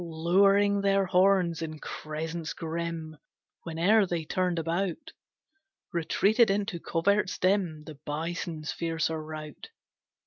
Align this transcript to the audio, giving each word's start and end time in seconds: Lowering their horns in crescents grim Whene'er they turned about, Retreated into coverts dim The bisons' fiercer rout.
Lowering 0.03 0.81
their 0.81 1.05
horns 1.05 1.61
in 1.61 1.77
crescents 1.77 2.53
grim 2.53 3.17
Whene'er 3.67 4.07
they 4.07 4.25
turned 4.25 4.57
about, 4.57 5.11
Retreated 5.93 6.49
into 6.49 6.79
coverts 6.79 7.37
dim 7.37 7.83
The 7.83 7.99
bisons' 8.03 8.71
fiercer 8.71 9.23
rout. 9.23 9.69